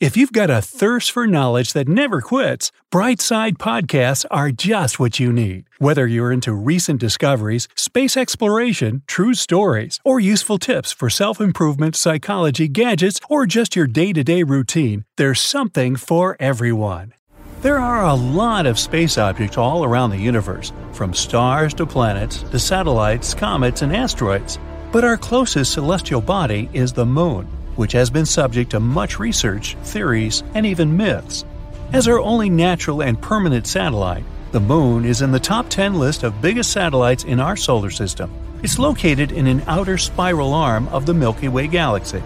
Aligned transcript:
If 0.00 0.16
you've 0.16 0.32
got 0.32 0.50
a 0.50 0.60
thirst 0.60 1.12
for 1.12 1.24
knowledge 1.24 1.72
that 1.72 1.86
never 1.86 2.20
quits, 2.20 2.72
Brightside 2.92 3.58
Podcasts 3.58 4.24
are 4.28 4.50
just 4.50 4.98
what 4.98 5.20
you 5.20 5.32
need. 5.32 5.66
Whether 5.78 6.04
you're 6.08 6.32
into 6.32 6.52
recent 6.52 6.98
discoveries, 6.98 7.68
space 7.76 8.16
exploration, 8.16 9.02
true 9.06 9.34
stories, 9.34 10.00
or 10.04 10.18
useful 10.18 10.58
tips 10.58 10.90
for 10.90 11.08
self 11.08 11.40
improvement, 11.40 11.94
psychology, 11.94 12.66
gadgets, 12.66 13.20
or 13.30 13.46
just 13.46 13.76
your 13.76 13.86
day 13.86 14.12
to 14.12 14.24
day 14.24 14.42
routine, 14.42 15.04
there's 15.16 15.40
something 15.40 15.94
for 15.94 16.36
everyone. 16.40 17.14
There 17.62 17.78
are 17.78 18.04
a 18.04 18.14
lot 18.14 18.66
of 18.66 18.80
space 18.80 19.16
objects 19.16 19.56
all 19.56 19.84
around 19.84 20.10
the 20.10 20.18
universe, 20.18 20.72
from 20.92 21.14
stars 21.14 21.72
to 21.74 21.86
planets 21.86 22.42
to 22.42 22.58
satellites, 22.58 23.32
comets, 23.32 23.82
and 23.82 23.94
asteroids. 23.94 24.58
But 24.90 25.04
our 25.04 25.16
closest 25.16 25.72
celestial 25.72 26.20
body 26.20 26.68
is 26.72 26.92
the 26.92 27.06
Moon 27.06 27.46
which 27.76 27.92
has 27.92 28.10
been 28.10 28.26
subject 28.26 28.70
to 28.70 28.80
much 28.80 29.18
research, 29.18 29.76
theories, 29.82 30.42
and 30.54 30.66
even 30.66 30.96
myths. 30.96 31.44
As 31.92 32.08
our 32.08 32.18
only 32.18 32.50
natural 32.50 33.02
and 33.02 33.20
permanent 33.20 33.66
satellite, 33.66 34.24
the 34.52 34.60
Moon 34.60 35.04
is 35.04 35.22
in 35.22 35.32
the 35.32 35.40
top 35.40 35.68
10 35.68 35.94
list 35.94 36.22
of 36.22 36.40
biggest 36.40 36.70
satellites 36.70 37.24
in 37.24 37.40
our 37.40 37.56
solar 37.56 37.90
system. 37.90 38.32
It's 38.62 38.78
located 38.78 39.32
in 39.32 39.46
an 39.46 39.62
outer 39.66 39.98
spiral 39.98 40.54
arm 40.54 40.88
of 40.88 41.06
the 41.06 41.14
Milky 41.14 41.48
Way 41.48 41.66
galaxy. 41.66 42.22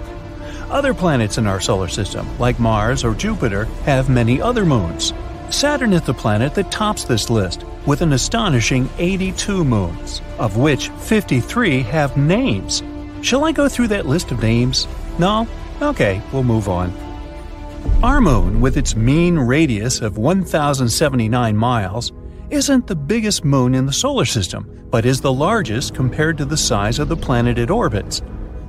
Other 0.71 0.93
planets 0.93 1.39
in 1.39 1.47
our 1.47 1.61
solar 1.61 1.89
system, 1.89 2.29
like 2.39 2.61
Mars 2.61 3.03
or 3.03 3.15
Jupiter, 3.15 3.65
have 3.85 4.11
many 4.11 4.41
other 4.41 4.67
moons. 4.67 5.15
Saturn 5.51 5.95
is 5.95 6.03
the 6.03 6.13
planet 6.13 6.55
that 6.55 6.71
tops 6.71 7.05
this 7.05 7.31
list, 7.31 7.65
with 7.87 8.03
an 8.03 8.13
astonishing 8.13 8.89
82 8.99 9.65
moons, 9.65 10.21
of 10.39 10.59
which 10.59 10.91
53 10.91 11.81
have 11.85 12.19
names. 12.19 12.83
Shall 13.23 13.45
I 13.47 13.53
go 13.53 13.69
through 13.69 13.89
that 13.89 14.07
list 14.07 14.31
of 14.31 14.43
names? 14.43 14.87
No? 15.19 15.47
Okay, 15.83 16.23
we'll 16.33 16.45
move 16.45 16.69
on. 16.69 16.93
Our 18.03 18.21
moon, 18.21 18.61
with 18.61 18.77
its 18.77 18.95
mean 18.95 19.39
radius 19.39 20.01
of 20.01 20.19
1,079 20.19 21.57
miles, 21.57 22.13
isn't 22.51 22.87
the 22.87 22.97
biggest 22.97 23.45
moon 23.45 23.75
in 23.75 23.87
the 23.87 23.93
solar 23.93 24.25
system, 24.25 24.87
but 24.91 25.05
is 25.05 25.21
the 25.21 25.33
largest 25.33 25.95
compared 25.95 26.39
to 26.39 26.45
the 26.45 26.57
size 26.57 26.99
of 26.99 27.09
the 27.09 27.17
planet 27.17 27.59
it 27.59 27.71
orbits. 27.71 28.23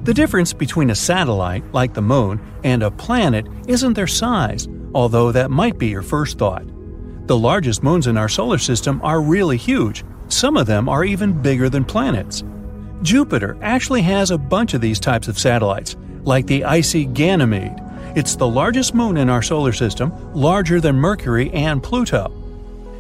The 0.04 0.14
difference 0.14 0.54
between 0.54 0.90
a 0.90 0.96
satellite, 0.96 1.64
like 1.74 1.94
the 1.94 2.02
moon, 2.02 2.42
and 2.64 2.84
a 2.84 2.92
planet 2.92 3.46
isn't 3.68 3.94
their 3.94 4.08
size, 4.08 4.68
although 4.94 5.32
that 5.32 5.52
might 5.52 5.78
be 5.78 5.88
your 5.88 6.02
first 6.02 6.38
thought. 6.38 6.66
The 7.28 7.38
largest 7.38 7.84
moons 7.84 8.08
in 8.08 8.18
our 8.18 8.30
solar 8.30 8.58
system 8.58 9.00
are 9.04 9.22
really 9.22 9.58
huge, 9.58 10.04
some 10.28 10.58
of 10.58 10.68
them 10.68 10.90
are 10.90 11.04
even 11.04 11.42
bigger 11.42 11.70
than 11.70 11.86
planets. 11.86 12.44
Jupiter 13.02 13.58
actually 13.62 14.02
has 14.02 14.32
a 14.32 14.38
bunch 14.38 14.74
of 14.74 14.82
these 14.82 15.00
types 15.00 15.28
of 15.28 15.40
satellites, 15.40 15.96
like 16.24 16.48
the 16.48 16.64
icy 16.64 17.06
Ganymede. 17.06 17.80
It's 18.16 18.36
the 18.36 18.48
largest 18.48 18.94
moon 18.94 19.18
in 19.18 19.30
our 19.30 19.42
solar 19.42 19.74
system, 19.74 20.12
larger 20.34 20.82
than 20.82 20.96
Mercury 20.96 21.52
and 21.52 21.82
Pluto. 21.82 22.32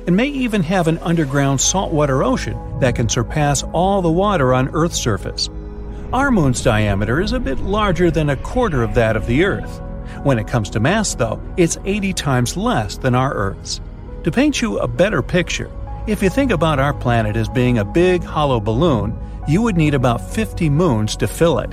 It 0.05 0.11
may 0.11 0.27
even 0.27 0.63
have 0.63 0.87
an 0.87 0.97
underground 0.99 1.61
saltwater 1.61 2.23
ocean 2.23 2.57
that 2.79 2.95
can 2.95 3.09
surpass 3.09 3.63
all 3.73 4.01
the 4.01 4.11
water 4.11 4.53
on 4.53 4.69
Earth's 4.69 4.99
surface. 4.99 5.49
Our 6.13 6.31
moon's 6.31 6.63
diameter 6.63 7.21
is 7.21 7.33
a 7.33 7.39
bit 7.39 7.59
larger 7.59 8.09
than 8.09 8.29
a 8.29 8.35
quarter 8.37 8.81
of 8.81 8.95
that 8.95 9.15
of 9.15 9.27
the 9.27 9.43
Earth. 9.43 9.81
When 10.23 10.39
it 10.39 10.47
comes 10.47 10.69
to 10.71 10.79
mass, 10.79 11.13
though, 11.13 11.41
it's 11.57 11.77
80 11.85 12.13
times 12.13 12.57
less 12.57 12.97
than 12.97 13.13
our 13.13 13.33
Earth's. 13.33 13.81
To 14.23 14.31
paint 14.31 14.61
you 14.61 14.79
a 14.79 14.87
better 14.87 15.21
picture, 15.21 15.69
if 16.07 16.23
you 16.23 16.29
think 16.29 16.51
about 16.51 16.79
our 16.79 16.93
planet 16.93 17.35
as 17.35 17.47
being 17.47 17.77
a 17.77 17.85
big 17.85 18.23
hollow 18.23 18.59
balloon, 18.59 19.17
you 19.47 19.61
would 19.61 19.77
need 19.77 19.93
about 19.93 20.33
50 20.33 20.69
moons 20.69 21.15
to 21.17 21.27
fill 21.27 21.59
it. 21.59 21.71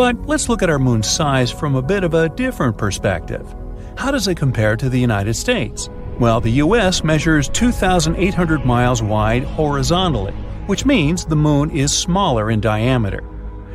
But 0.00 0.26
let's 0.26 0.48
look 0.48 0.62
at 0.62 0.70
our 0.70 0.78
moon's 0.78 1.10
size 1.10 1.50
from 1.50 1.74
a 1.74 1.82
bit 1.82 2.04
of 2.04 2.14
a 2.14 2.30
different 2.30 2.78
perspective. 2.78 3.54
How 3.98 4.10
does 4.10 4.28
it 4.28 4.38
compare 4.38 4.74
to 4.74 4.88
the 4.88 4.98
United 4.98 5.34
States? 5.34 5.90
Well, 6.18 6.40
the 6.40 6.52
US 6.52 7.04
measures 7.04 7.50
2,800 7.50 8.64
miles 8.64 9.02
wide 9.02 9.44
horizontally, 9.44 10.32
which 10.64 10.86
means 10.86 11.26
the 11.26 11.36
moon 11.36 11.70
is 11.70 11.92
smaller 11.92 12.50
in 12.50 12.62
diameter. 12.62 13.22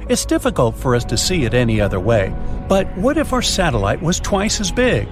It's 0.09 0.25
difficult 0.25 0.75
for 0.75 0.95
us 0.95 1.05
to 1.05 1.15
see 1.15 1.43
it 1.43 1.53
any 1.53 1.79
other 1.79 1.99
way, 1.99 2.35
but 2.67 2.87
what 2.97 3.19
if 3.19 3.31
our 3.31 3.43
satellite 3.43 4.01
was 4.01 4.19
twice 4.19 4.59
as 4.59 4.71
big? 4.71 5.07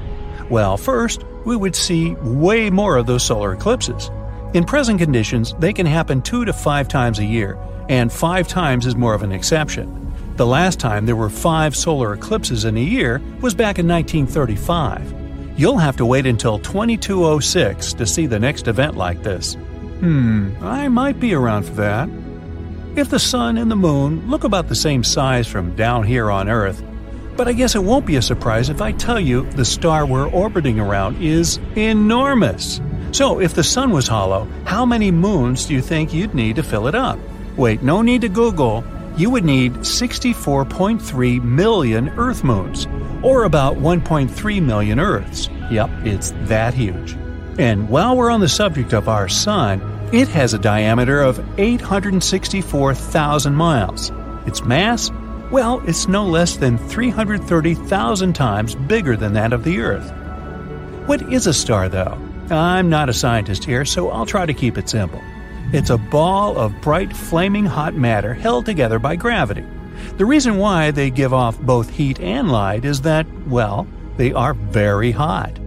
Well, 0.50 0.78
first, 0.78 1.24
we 1.46 1.56
would 1.56 1.76
see 1.76 2.16
way 2.24 2.72
more 2.72 2.98
of 2.98 3.06
those 3.06 3.24
solar 3.24 3.54
eclipses. 3.54 4.10
In 4.56 4.64
present 4.64 4.98
conditions, 4.98 5.54
they 5.60 5.74
can 5.74 5.86
happen 5.86 6.24
two 6.24 6.44
to 6.44 6.54
five 6.54 6.88
times 6.88 7.20
a 7.20 7.24
year, 7.24 7.60
and 7.88 8.12
five 8.12 8.48
times 8.48 8.88
is 8.88 8.96
more 8.96 9.14
of 9.14 9.22
an 9.22 9.32
exception. 9.32 10.03
The 10.36 10.48
last 10.48 10.80
time 10.80 11.06
there 11.06 11.16
were 11.16 11.30
five 11.30 11.76
solar 11.76 12.14
eclipses 12.14 12.66
in 12.66 12.76
a 12.76 12.82
year 12.82 13.22
was 13.40 13.54
back 13.54 13.78
in 13.78 13.88
1935. 13.88 15.14
You'll 15.56 15.78
have 15.78 15.96
to 15.98 16.08
wait 16.08 16.26
until 16.26 16.58
2206 16.58 17.94
to 17.94 18.08
see 18.08 18.26
the 18.26 18.40
next 18.40 18.68
event 18.68 18.98
like 18.98 19.22
this. 19.22 19.54
Hmm, 20.00 20.52
I 20.60 20.88
might 20.88 21.20
be 21.20 21.36
around 21.36 21.64
for 21.64 21.74
that. 21.74 22.10
If 22.96 23.12
the 23.12 23.20
sun 23.20 23.60
and 23.60 23.70
the 23.70 23.76
moon 23.76 24.28
look 24.28 24.44
about 24.44 24.70
the 24.70 24.76
same 24.76 25.04
size 25.04 25.48
from 25.48 25.76
down 25.76 26.04
here 26.04 26.32
on 26.32 26.50
Earth, 26.50 26.84
but 27.38 27.48
I 27.48 27.54
guess 27.54 27.76
it 27.76 27.84
won't 27.84 28.08
be 28.08 28.16
a 28.16 28.22
surprise 28.22 28.70
if 28.70 28.82
I 28.82 28.92
tell 28.92 29.20
you 29.20 29.48
the 29.52 29.66
star 29.66 30.04
we're 30.04 30.30
orbiting 30.30 30.80
around 30.80 31.22
is 31.22 31.60
enormous. 31.76 32.82
So, 33.12 33.40
if 33.40 33.54
the 33.54 33.64
sun 33.64 33.92
was 33.92 34.08
hollow, 34.08 34.48
how 34.66 34.84
many 34.84 35.12
moons 35.12 35.68
do 35.68 35.76
you 35.76 35.82
think 35.82 36.12
you'd 36.12 36.34
need 36.34 36.56
to 36.56 36.64
fill 36.64 36.88
it 36.88 36.96
up? 36.96 37.20
Wait, 37.56 37.84
no 37.84 38.02
need 38.02 38.22
to 38.22 38.30
Google 38.30 38.84
you 39.18 39.30
would 39.30 39.46
need 39.46 39.74
64.3 39.74 41.44
million 41.44 42.10
Earth 42.18 42.44
moons, 42.44 42.88
or 43.22 43.44
about 43.44 43.76
1.3 43.78 44.62
million 44.64 45.00
Earths. 45.00 45.50
Yep, 45.70 45.90
it's 46.04 46.32
that 46.44 46.74
huge. 46.74 47.14
And 47.58 47.90
while 47.90 48.18
we're 48.18 48.32
on 48.32 48.42
the 48.42 48.50
subject 48.50 48.94
of 48.94 49.08
our 49.08 49.30
Sun, 49.30 49.82
it 50.12 50.28
has 50.30 50.54
a 50.54 50.60
diameter 50.60 51.22
of 51.22 51.40
864,000 51.60 53.56
miles. 53.56 54.12
Its 54.46 54.64
mass? 54.64 55.10
Well, 55.52 55.82
it's 55.88 56.08
no 56.08 56.26
less 56.26 56.58
than 56.58 56.78
330,000 56.78 58.34
times 58.34 58.76
bigger 58.76 59.16
than 59.16 59.34
that 59.34 59.54
of 59.54 59.64
the 59.64 59.80
Earth. 59.82 60.12
What 61.08 61.22
is 61.34 61.48
a 61.48 61.54
star, 61.54 61.90
though? 61.90 62.18
I'm 62.50 62.90
not 62.90 63.10
a 63.10 63.14
scientist 63.14 63.64
here, 63.64 63.86
so 63.86 64.10
I'll 64.10 64.26
try 64.26 64.46
to 64.46 64.54
keep 64.54 64.78
it 64.78 64.90
simple. 64.90 65.22
It's 65.74 65.90
a 65.90 65.98
ball 65.98 66.56
of 66.56 66.80
bright, 66.82 67.12
flaming 67.12 67.66
hot 67.66 67.96
matter 67.96 68.36
held 68.36 68.64
together 68.68 69.00
by 69.00 69.16
gravity. 69.16 69.66
The 70.18 70.26
reason 70.26 70.58
why 70.58 70.92
they 70.92 71.10
give 71.10 71.34
off 71.34 71.60
both 71.60 71.90
heat 71.90 72.20
and 72.20 72.52
light 72.52 72.86
is 72.86 73.02
that, 73.02 73.26
well, 73.48 73.88
they 74.16 74.32
are 74.34 74.54
very 74.54 75.12
hot. 75.12 75.58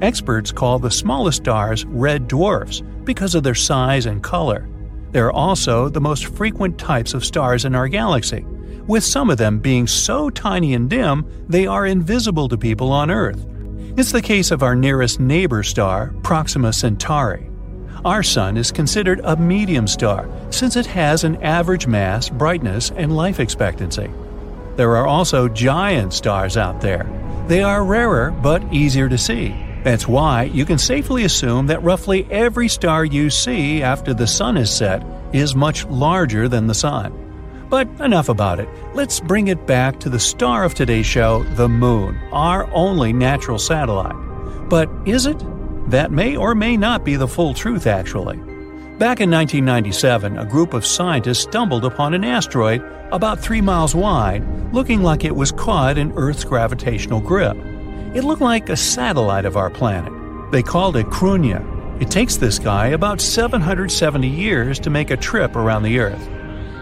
Experts 0.00 0.52
call 0.52 0.78
the 0.78 0.92
smallest 0.92 1.38
stars 1.38 1.84
red 1.86 2.28
dwarfs 2.28 2.84
because 3.02 3.34
of 3.34 3.42
their 3.42 3.56
size 3.56 4.06
and 4.06 4.22
color. 4.22 4.68
They're 5.10 5.32
also 5.32 5.88
the 5.88 6.00
most 6.00 6.26
frequent 6.26 6.78
types 6.78 7.12
of 7.12 7.24
stars 7.24 7.64
in 7.64 7.74
our 7.74 7.88
galaxy, 7.88 8.44
with 8.86 9.02
some 9.02 9.28
of 9.28 9.38
them 9.38 9.58
being 9.58 9.88
so 9.88 10.30
tiny 10.30 10.74
and 10.74 10.88
dim 10.88 11.26
they 11.48 11.66
are 11.66 11.84
invisible 11.84 12.48
to 12.48 12.56
people 12.56 12.92
on 12.92 13.10
Earth. 13.10 13.44
It's 13.96 14.12
the 14.12 14.22
case 14.22 14.52
of 14.52 14.62
our 14.62 14.76
nearest 14.76 15.18
neighbor 15.18 15.64
star, 15.64 16.14
Proxima 16.22 16.72
Centauri. 16.72 17.47
Our 18.04 18.22
Sun 18.22 18.56
is 18.56 18.70
considered 18.70 19.20
a 19.24 19.36
medium 19.36 19.88
star 19.88 20.28
since 20.50 20.76
it 20.76 20.86
has 20.86 21.24
an 21.24 21.42
average 21.42 21.86
mass, 21.86 22.28
brightness, 22.28 22.92
and 22.92 23.16
life 23.16 23.40
expectancy. 23.40 24.10
There 24.76 24.96
are 24.96 25.06
also 25.06 25.48
giant 25.48 26.12
stars 26.12 26.56
out 26.56 26.80
there. 26.80 27.06
They 27.48 27.62
are 27.62 27.84
rarer 27.84 28.30
but 28.30 28.62
easier 28.72 29.08
to 29.08 29.18
see. 29.18 29.48
That's 29.82 30.06
why 30.06 30.44
you 30.44 30.64
can 30.64 30.78
safely 30.78 31.24
assume 31.24 31.66
that 31.68 31.82
roughly 31.82 32.26
every 32.30 32.68
star 32.68 33.04
you 33.04 33.30
see 33.30 33.82
after 33.82 34.14
the 34.14 34.26
sun 34.26 34.56
is 34.56 34.70
set 34.70 35.04
is 35.32 35.56
much 35.56 35.84
larger 35.86 36.48
than 36.48 36.66
the 36.66 36.74
sun. 36.74 37.12
But 37.68 37.88
enough 38.00 38.28
about 38.28 38.60
it. 38.60 38.68
Let's 38.94 39.20
bring 39.20 39.48
it 39.48 39.66
back 39.66 39.98
to 40.00 40.08
the 40.08 40.20
star 40.20 40.64
of 40.64 40.74
today's 40.74 41.06
show, 41.06 41.42
the 41.54 41.68
Moon, 41.68 42.18
our 42.32 42.70
only 42.72 43.12
natural 43.12 43.58
satellite. 43.58 44.16
But 44.68 44.88
is 45.04 45.26
it? 45.26 45.42
That 45.88 46.12
may 46.12 46.36
or 46.36 46.54
may 46.54 46.76
not 46.76 47.02
be 47.02 47.16
the 47.16 47.26
full 47.26 47.54
truth, 47.54 47.86
actually. 47.86 48.36
Back 48.98 49.20
in 49.20 49.30
1997, 49.30 50.36
a 50.36 50.44
group 50.44 50.74
of 50.74 50.84
scientists 50.84 51.44
stumbled 51.44 51.86
upon 51.86 52.12
an 52.12 52.24
asteroid 52.24 52.82
about 53.10 53.40
three 53.40 53.62
miles 53.62 53.94
wide, 53.94 54.44
looking 54.74 55.02
like 55.02 55.24
it 55.24 55.34
was 55.34 55.50
caught 55.50 55.96
in 55.96 56.12
Earth's 56.12 56.44
gravitational 56.44 57.22
grip. 57.22 57.56
It 58.14 58.22
looked 58.22 58.42
like 58.42 58.68
a 58.68 58.76
satellite 58.76 59.46
of 59.46 59.56
our 59.56 59.70
planet. 59.70 60.12
They 60.52 60.62
called 60.62 60.96
it 60.96 61.06
Cruithne. 61.06 62.02
It 62.02 62.10
takes 62.10 62.36
this 62.36 62.58
guy 62.58 62.88
about 62.88 63.22
770 63.22 64.28
years 64.28 64.78
to 64.80 64.90
make 64.90 65.10
a 65.10 65.16
trip 65.16 65.56
around 65.56 65.84
the 65.84 66.00
Earth. 66.00 66.28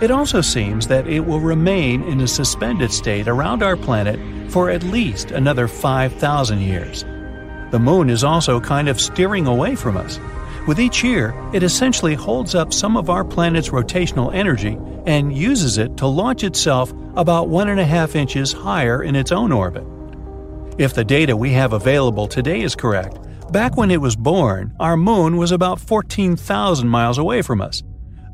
It 0.02 0.10
also 0.10 0.40
seems 0.40 0.88
that 0.88 1.06
it 1.06 1.20
will 1.20 1.40
remain 1.40 2.02
in 2.02 2.20
a 2.22 2.26
suspended 2.26 2.90
state 2.90 3.28
around 3.28 3.62
our 3.62 3.76
planet 3.76 4.18
for 4.50 4.68
at 4.68 4.82
least 4.82 5.30
another 5.30 5.68
5,000 5.68 6.60
years. 6.60 7.04
The 7.70 7.78
moon 7.78 8.10
is 8.10 8.24
also 8.24 8.60
kind 8.60 8.88
of 8.88 9.00
steering 9.00 9.46
away 9.46 9.74
from 9.74 9.96
us. 9.96 10.20
With 10.66 10.80
each 10.80 11.04
year, 11.04 11.34
it 11.52 11.62
essentially 11.62 12.14
holds 12.14 12.54
up 12.54 12.72
some 12.72 12.96
of 12.96 13.10
our 13.10 13.24
planet's 13.24 13.70
rotational 13.70 14.34
energy 14.34 14.78
and 15.06 15.36
uses 15.36 15.78
it 15.78 15.96
to 15.98 16.06
launch 16.06 16.42
itself 16.42 16.92
about 17.16 17.48
one 17.48 17.68
and 17.68 17.78
a 17.78 17.84
half 17.84 18.16
inches 18.16 18.52
higher 18.52 19.02
in 19.02 19.14
its 19.14 19.32
own 19.32 19.52
orbit. 19.52 19.84
If 20.78 20.94
the 20.94 21.04
data 21.04 21.36
we 21.36 21.52
have 21.52 21.72
available 21.72 22.26
today 22.26 22.62
is 22.62 22.74
correct, 22.74 23.18
back 23.52 23.76
when 23.76 23.90
it 23.90 24.00
was 24.00 24.16
born, 24.16 24.74
our 24.80 24.96
moon 24.96 25.36
was 25.36 25.52
about 25.52 25.80
14,000 25.80 26.88
miles 26.88 27.18
away 27.18 27.42
from 27.42 27.60
us. 27.60 27.82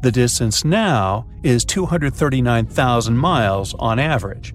The 0.02 0.10
distance 0.10 0.64
now 0.64 1.26
is 1.42 1.64
239,000 1.64 3.16
miles 3.16 3.74
on 3.74 3.98
average. 3.98 4.54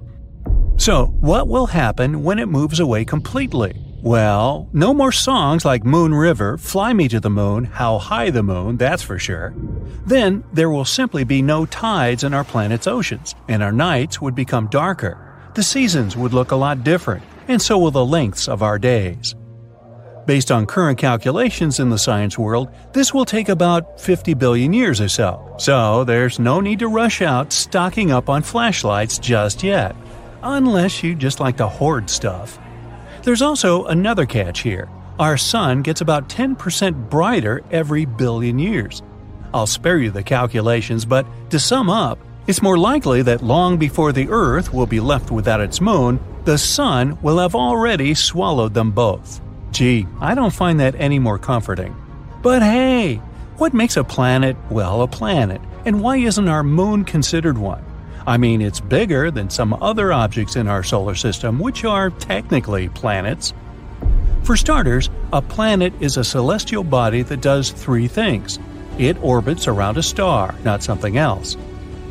So, 0.78 1.06
what 1.22 1.48
will 1.48 1.68
happen 1.68 2.24
when 2.24 2.40
it 2.40 2.50
moves 2.50 2.80
away 2.80 3.06
completely? 3.06 3.87
Well, 4.04 4.70
no 4.74 4.94
more 4.94 5.12
songs 5.12 5.66
like 5.66 5.84
Moon 5.84 6.14
River, 6.14 6.60
Fly 6.60 6.94
Me 6.94 7.08
to 7.08 7.20
the 7.20 7.32
Moon, 7.32 7.64
How 7.66 7.98
High 7.98 8.30
the 8.30 8.44
Moon, 8.44 8.78
that's 8.78 9.02
for 9.02 9.18
sure. 9.18 9.56
Then 10.06 10.44
there 10.54 10.70
will 10.70 10.86
simply 10.86 11.24
be 11.24 11.42
no 11.42 11.66
tides 11.66 12.24
in 12.24 12.32
our 12.32 12.44
planet's 12.44 12.86
oceans, 12.86 13.34
and 13.48 13.64
our 13.64 13.72
nights 13.72 14.22
would 14.22 14.36
become 14.36 14.68
darker. 14.68 15.50
The 15.56 15.64
seasons 15.64 16.16
would 16.16 16.32
look 16.32 16.52
a 16.52 16.56
lot 16.56 16.84
different, 16.84 17.24
and 17.48 17.60
so 17.60 17.80
will 17.80 17.90
the 17.90 18.06
lengths 18.06 18.48
of 18.48 18.62
our 18.62 18.78
days. 18.78 19.34
Based 20.28 20.52
on 20.52 20.68
current 20.68 21.00
calculations 21.00 21.80
in 21.80 21.90
the 21.90 21.98
science 21.98 22.38
world, 22.38 22.70
this 22.94 23.16
will 23.16 23.26
take 23.26 23.50
about 23.50 24.00
50 24.00 24.36
billion 24.36 24.74
years 24.74 25.02
or 25.02 25.10
so. 25.10 25.56
So 25.58 26.04
there's 26.04 26.38
no 26.38 26.60
need 26.60 26.80
to 26.80 26.88
rush 26.88 27.24
out 27.24 27.52
stocking 27.52 28.12
up 28.12 28.30
on 28.30 28.44
flashlights 28.44 29.18
just 29.18 29.64
yet, 29.64 29.96
unless 30.44 31.02
you 31.02 31.16
just 31.16 31.40
like 31.40 31.58
to 31.58 31.68
hoard 31.68 32.12
stuff. 32.12 32.60
There's 33.28 33.42
also 33.42 33.84
another 33.88 34.26
catch 34.26 34.62
here. 34.62 34.88
Our 35.20 35.36
sun 35.36 35.82
gets 35.82 36.00
about 36.00 36.30
10% 36.30 37.10
brighter 37.10 37.62
every 37.72 38.06
billion 38.06 38.58
years. 38.58 39.04
I'll 39.54 39.68
spare 39.68 39.98
you 39.98 40.12
the 40.12 40.24
calculations, 40.24 41.04
but 41.04 41.28
to 41.50 41.60
sum 41.60 41.90
up, 41.90 42.20
it's 42.48 42.62
more 42.62 42.78
likely 42.78 43.22
that 43.24 43.44
long 43.44 43.76
before 43.76 44.14
the 44.14 44.30
Earth 44.30 44.74
will 44.74 44.86
be 44.86 45.02
left 45.02 45.30
without 45.30 45.60
its 45.60 45.82
moon, 45.82 46.22
the 46.46 46.58
sun 46.58 47.22
will 47.22 47.40
have 47.40 47.54
already 47.54 48.14
swallowed 48.14 48.74
them 48.74 48.92
both. 48.92 49.42
Gee, 49.72 50.08
I 50.22 50.34
don't 50.34 50.54
find 50.54 50.80
that 50.80 50.96
any 50.96 51.20
more 51.20 51.38
comforting. 51.38 51.94
But 52.42 52.62
hey, 52.62 53.16
what 53.58 53.74
makes 53.74 53.98
a 53.98 54.06
planet, 54.06 54.56
well, 54.70 55.02
a 55.02 55.08
planet, 55.10 55.60
and 55.86 56.02
why 56.02 56.16
isn't 56.16 56.48
our 56.48 56.64
moon 56.64 57.04
considered 57.04 57.58
one? 57.58 57.84
I 58.28 58.36
mean, 58.36 58.62
it's 58.62 58.82
bigger 58.82 59.32
than 59.32 59.50
some 59.50 59.74
other 59.82 60.12
objects 60.12 60.58
in 60.58 60.68
our 60.68 60.84
solar 60.84 61.16
system, 61.16 61.60
which 61.60 61.86
are 61.86 62.10
technically 62.10 62.90
planets. 62.90 63.54
For 64.44 64.58
starters, 64.58 65.10
a 65.32 65.42
planet 65.42 65.94
is 66.02 66.18
a 66.18 66.26
celestial 66.26 66.84
body 66.84 67.22
that 67.24 67.42
does 67.42 67.72
three 67.72 68.08
things 68.08 68.60
it 68.98 69.16
orbits 69.22 69.68
around 69.68 69.98
a 69.98 70.04
star, 70.04 70.56
not 70.64 70.82
something 70.82 71.18
else. 71.18 71.56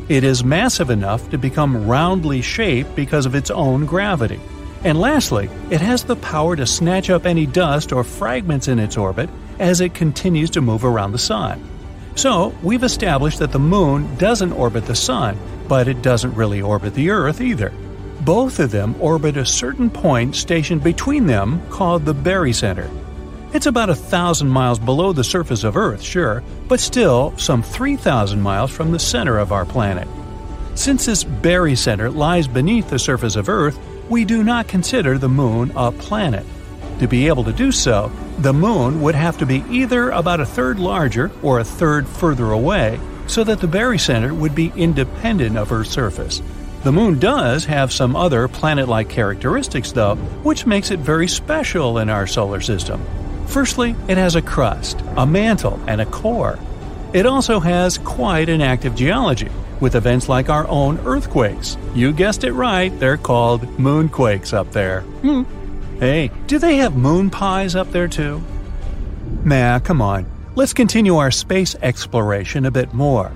It 0.07 0.23
is 0.23 0.43
massive 0.43 0.89
enough 0.89 1.29
to 1.31 1.37
become 1.37 1.85
roundly 1.85 2.41
shaped 2.41 2.95
because 2.95 3.25
of 3.25 3.35
its 3.35 3.51
own 3.51 3.85
gravity. 3.85 4.39
And 4.85 4.97
lastly, 4.99 5.49
it 5.69 5.81
has 5.81 6.05
the 6.05 6.15
power 6.15 6.55
to 6.55 6.65
snatch 6.65 7.09
up 7.09 7.25
any 7.25 7.45
dust 7.45 7.91
or 7.91 8.05
fragments 8.05 8.69
in 8.69 8.79
its 8.79 8.95
orbit 8.95 9.29
as 9.59 9.81
it 9.81 9.93
continues 9.93 10.49
to 10.51 10.61
move 10.61 10.85
around 10.85 11.11
the 11.11 11.17
Sun. 11.17 11.61
So, 12.17 12.51
we've 12.63 12.81
established 12.81 13.37
that 13.37 13.51
the 13.51 13.59
Moon 13.59 14.15
doesn't 14.15 14.51
orbit 14.51 14.87
the 14.87 14.95
Sun, 14.95 15.37
but 15.67 15.87
it 15.87 16.01
doesn't 16.01 16.33
really 16.33 16.63
orbit 16.63 16.95
the 16.95 17.11
Earth 17.11 17.41
either. 17.41 17.71
Both 18.21 18.59
of 18.59 18.71
them 18.71 18.95
orbit 18.99 19.37
a 19.37 19.45
certain 19.45 19.91
point 19.91 20.35
stationed 20.35 20.83
between 20.83 21.27
them 21.27 21.61
called 21.69 22.05
the 22.05 22.15
barycenter. 22.15 22.89
It's 23.53 23.67
about 23.67 23.91
a 23.91 23.95
thousand 23.95 24.47
miles 24.47 24.79
below 24.79 25.13
the 25.13 25.23
surface 25.23 25.63
of 25.63 25.77
Earth, 25.77 26.01
sure, 26.01 26.43
but 26.67 26.79
still 26.79 27.37
some 27.37 27.61
3,000 27.61 28.41
miles 28.41 28.71
from 28.71 28.91
the 28.91 28.97
center 28.97 29.37
of 29.37 29.51
our 29.51 29.65
planet. 29.65 30.07
Since 30.73 31.05
this 31.05 31.23
barycenter 31.23 32.13
lies 32.13 32.47
beneath 32.47 32.89
the 32.89 32.97
surface 32.97 33.35
of 33.35 33.47
Earth, 33.47 33.77
we 34.09 34.25
do 34.25 34.43
not 34.43 34.67
consider 34.67 35.19
the 35.19 35.29
Moon 35.29 35.71
a 35.75 35.91
planet. 35.91 36.47
To 36.99 37.07
be 37.07 37.27
able 37.27 37.43
to 37.43 37.53
do 37.53 37.71
so, 37.71 38.11
the 38.39 38.53
Moon 38.53 39.01
would 39.01 39.15
have 39.15 39.37
to 39.37 39.45
be 39.45 39.63
either 39.69 40.09
about 40.09 40.39
a 40.39 40.45
third 40.45 40.79
larger 40.79 41.31
or 41.43 41.59
a 41.59 41.63
third 41.63 42.07
further 42.07 42.51
away, 42.51 42.99
so 43.27 43.43
that 43.43 43.59
the 43.59 43.67
barycenter 43.67 44.31
would 44.31 44.55
be 44.55 44.73
independent 44.75 45.57
of 45.57 45.71
Earth's 45.71 45.91
surface. 45.91 46.41
The 46.83 46.91
Moon 46.91 47.19
does 47.19 47.65
have 47.65 47.91
some 47.91 48.15
other 48.15 48.47
planet 48.47 48.87
like 48.87 49.09
characteristics, 49.09 49.91
though, 49.91 50.15
which 50.43 50.65
makes 50.65 50.89
it 50.89 50.99
very 50.99 51.27
special 51.27 51.97
in 51.97 52.09
our 52.09 52.25
solar 52.25 52.61
system. 52.61 53.05
Firstly, 53.47 53.95
it 54.07 54.17
has 54.17 54.35
a 54.35 54.41
crust, 54.41 55.01
a 55.17 55.25
mantle, 55.25 55.79
and 55.87 56.01
a 56.01 56.05
core. 56.05 56.57
It 57.13 57.25
also 57.25 57.59
has 57.59 57.97
quite 57.97 58.49
an 58.49 58.61
active 58.61 58.95
geology, 58.95 59.49
with 59.79 59.95
events 59.95 60.29
like 60.29 60.49
our 60.49 60.67
own 60.67 60.99
earthquakes. 61.05 61.77
You 61.93 62.11
guessed 62.11 62.43
it 62.43 62.53
right, 62.53 62.97
they're 62.99 63.17
called 63.17 63.61
moonquakes 63.77 64.53
up 64.53 64.71
there. 64.71 65.01
Hmm. 65.01 65.43
Hey, 65.99 66.29
do 66.45 66.59
they 66.59 66.77
have 66.77 66.95
moon 66.95 67.31
pies 67.31 67.75
up 67.75 67.91
there 67.91 68.07
too? 68.07 68.43
Nah, 69.43 69.79
come 69.79 69.99
on. 69.99 70.27
Let's 70.53 70.73
continue 70.73 71.15
our 71.17 71.31
space 71.31 71.75
exploration 71.81 72.67
a 72.67 72.71
bit 72.71 72.93
more. 72.93 73.31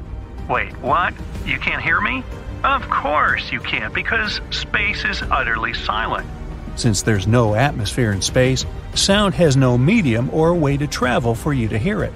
Wait, 0.48 0.72
what? 0.78 1.16
You 1.44 1.58
can't 1.58 1.82
hear 1.82 2.00
me? 2.00 2.24
Of 2.64 2.88
course 2.88 3.52
you 3.52 3.60
can't, 3.62 3.92
because 3.96 4.42
space 4.52 5.06
is 5.06 5.24
utterly 5.24 5.74
silent. 5.74 6.28
Since 6.76 7.02
there's 7.02 7.26
no 7.26 7.56
atmosphere 7.56 8.12
in 8.12 8.22
space, 8.22 8.64
sound 8.94 9.34
has 9.34 9.58
no 9.58 9.76
medium 9.76 10.30
or 10.32 10.54
way 10.54 10.78
to 10.78 10.86
travel 10.86 11.34
for 11.34 11.54
you 11.54 11.68
to 11.70 11.80
hear 11.80 12.04
it. 12.04 12.14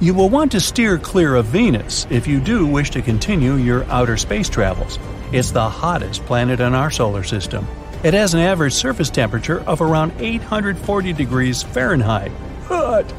You 0.00 0.14
will 0.14 0.30
want 0.30 0.52
to 0.52 0.60
steer 0.60 0.96
clear 0.96 1.34
of 1.34 1.44
Venus 1.46 2.06
if 2.08 2.26
you 2.26 2.40
do 2.40 2.66
wish 2.66 2.88
to 2.92 3.02
continue 3.02 3.56
your 3.56 3.84
outer 3.84 4.16
space 4.16 4.48
travels. 4.48 4.98
It's 5.30 5.50
the 5.50 5.68
hottest 5.68 6.24
planet 6.24 6.60
in 6.60 6.74
our 6.74 6.90
solar 6.90 7.22
system. 7.22 7.66
It 8.04 8.12
has 8.12 8.34
an 8.34 8.40
average 8.40 8.74
surface 8.74 9.08
temperature 9.08 9.60
of 9.60 9.80
around 9.80 10.12
840 10.18 11.14
degrees 11.14 11.62
Fahrenheit. 11.62 12.30
Hot! 12.66 13.10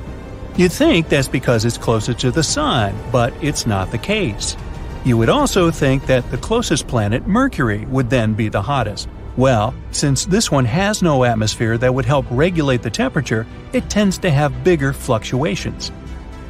You'd 0.57 0.71
think 0.71 1.09
that's 1.09 1.27
because 1.27 1.65
it's 1.65 1.79
closer 1.79 2.13
to 2.13 2.29
the 2.29 2.43
Sun, 2.43 2.95
but 3.11 3.33
it's 3.41 3.65
not 3.65 3.89
the 3.89 3.97
case. 3.97 4.55
You 5.03 5.17
would 5.17 5.27
also 5.27 5.71
think 5.71 6.05
that 6.05 6.29
the 6.29 6.37
closest 6.37 6.87
planet, 6.87 7.25
Mercury, 7.25 7.85
would 7.85 8.11
then 8.11 8.35
be 8.35 8.47
the 8.47 8.61
hottest. 8.61 9.09
Well, 9.35 9.73
since 9.89 10.25
this 10.25 10.51
one 10.51 10.65
has 10.65 11.01
no 11.01 11.23
atmosphere 11.23 11.79
that 11.79 11.95
would 11.95 12.05
help 12.05 12.27
regulate 12.29 12.83
the 12.83 12.91
temperature, 12.91 13.47
it 13.73 13.89
tends 13.89 14.19
to 14.19 14.29
have 14.29 14.63
bigger 14.63 14.93
fluctuations. 14.93 15.91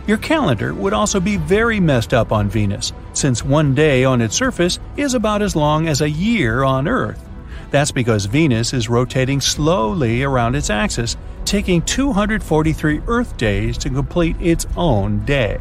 Your 0.08 0.18
calendar 0.18 0.74
would 0.74 0.94
also 0.94 1.22
be 1.22 1.38
very 1.38 1.80
messed 1.80 2.14
up 2.14 2.34
on 2.34 2.50
Venus, 2.50 2.92
since 3.14 3.46
one 3.46 3.74
day 3.74 4.04
on 4.04 4.20
its 4.20 4.36
surface 4.36 4.78
is 4.98 5.14
about 5.14 5.42
as 5.42 5.56
long 5.56 5.88
as 5.88 6.02
a 6.02 6.10
year 6.10 6.64
on 6.64 6.90
Earth. 6.90 7.25
That's 7.76 7.92
because 7.92 8.24
Venus 8.24 8.72
is 8.72 8.88
rotating 8.88 9.42
slowly 9.42 10.24
around 10.24 10.56
its 10.56 10.70
axis, 10.70 11.18
taking 11.44 11.82
243 11.82 13.02
Earth 13.06 13.36
days 13.36 13.78
to 13.80 13.90
complete 13.90 14.38
its 14.40 14.66
own 14.78 15.26
day. 15.26 15.60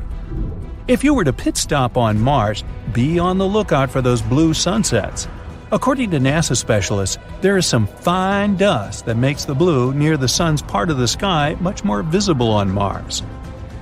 If 0.86 1.02
you 1.02 1.12
were 1.12 1.24
to 1.24 1.32
pit 1.32 1.56
stop 1.56 1.96
on 1.96 2.20
Mars, 2.20 2.62
be 2.92 3.18
on 3.18 3.38
the 3.38 3.48
lookout 3.48 3.90
for 3.90 4.00
those 4.00 4.22
blue 4.22 4.54
sunsets. 4.54 5.26
According 5.72 6.12
to 6.12 6.18
NASA 6.18 6.56
specialists, 6.56 7.18
there 7.40 7.56
is 7.56 7.66
some 7.66 7.88
fine 7.88 8.54
dust 8.54 9.06
that 9.06 9.16
makes 9.16 9.44
the 9.44 9.56
blue 9.56 9.92
near 9.92 10.16
the 10.16 10.28
sun's 10.28 10.62
part 10.62 10.90
of 10.90 10.98
the 10.98 11.08
sky 11.08 11.56
much 11.58 11.82
more 11.82 12.04
visible 12.04 12.52
on 12.52 12.70
Mars. 12.70 13.24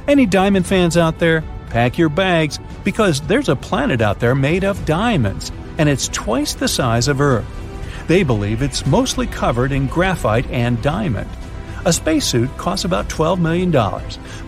Any 0.09 0.25
diamond 0.25 0.67
fans 0.67 0.97
out 0.97 1.19
there? 1.19 1.45
Pack 1.69 1.99
your 1.99 2.09
bags 2.09 2.59
because 2.83 3.21
there's 3.21 3.51
a 3.51 3.57
planet 3.57 4.01
out 4.01 4.21
there 4.21 4.35
made 4.35 4.65
of 4.65 4.87
diamonds, 4.87 5.53
and 5.77 5.87
it's 5.87 6.09
twice 6.09 6.55
the 6.55 6.67
size 6.67 7.09
of 7.09 7.21
Earth. 7.21 7.62
They 8.07 8.23
believe 8.23 8.63
it's 8.63 8.87
mostly 8.87 9.27
covered 9.27 9.73
in 9.73 9.87
graphite 9.87 10.51
and 10.51 10.83
diamond. 10.83 11.31
A 11.85 11.93
spacesuit 11.93 12.57
costs 12.57 12.85
about 12.85 13.09
$12 13.09 13.41
million, 13.41 13.71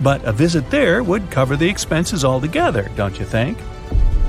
but 0.03 0.25
a 0.25 0.33
visit 0.33 0.71
there 0.71 1.03
would 1.03 1.31
cover 1.31 1.57
the 1.57 1.69
expenses 1.69 2.25
altogether, 2.25 2.91
don't 2.95 3.19
you 3.19 3.25
think? 3.25 3.59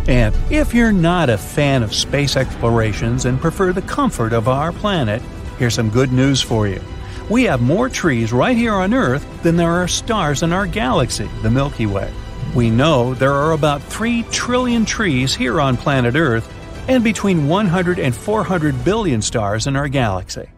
And 0.07 0.35
if 0.51 0.73
you're 0.73 0.91
not 0.91 1.29
a 1.29 1.37
fan 1.37 1.83
of 1.83 1.93
space 1.93 2.35
explorations 2.35 3.25
and 3.25 3.41
prefer 3.41 3.73
the 3.73 3.81
comfort 3.81 4.33
of 4.33 4.47
our 4.47 4.71
planet, 4.71 5.21
here's 5.57 5.73
some 5.73 5.89
good 5.89 6.11
news 6.11 6.41
for 6.41 6.67
you. 6.67 6.81
We 7.29 7.43
have 7.45 7.61
more 7.61 7.89
trees 7.89 8.31
right 8.31 8.55
here 8.55 8.73
on 8.73 8.93
Earth 8.93 9.25
than 9.41 9.55
there 9.55 9.71
are 9.71 9.87
stars 9.87 10.43
in 10.43 10.53
our 10.53 10.67
galaxy, 10.67 11.27
the 11.41 11.49
Milky 11.49 11.87
Way. 11.87 12.13
We 12.53 12.69
know 12.69 13.15
there 13.15 13.33
are 13.33 13.51
about 13.51 13.81
3 13.81 14.23
trillion 14.31 14.85
trees 14.85 15.35
here 15.35 15.59
on 15.59 15.75
planet 15.75 16.15
Earth 16.15 16.51
and 16.87 17.03
between 17.03 17.47
100 17.47 17.99
and 17.99 18.15
400 18.15 18.83
billion 18.83 19.21
stars 19.21 19.67
in 19.67 19.75
our 19.75 19.87
galaxy. 19.87 20.49